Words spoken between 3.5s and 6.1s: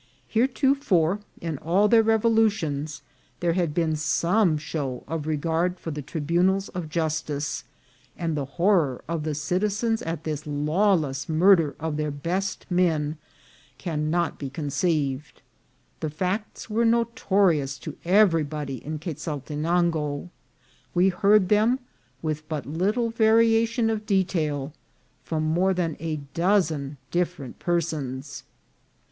THE CHURCH. 209 had been some show of regard for the